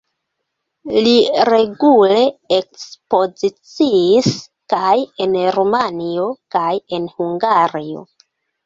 [1.07, 1.11] Li
[1.49, 2.17] regule
[2.57, 4.33] ekspoziciis
[4.75, 8.09] kaj en Rumanio kaj en Hungario.